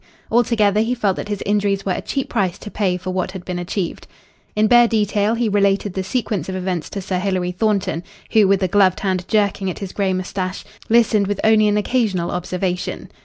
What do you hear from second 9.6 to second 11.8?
at his grey moustache, listened with only an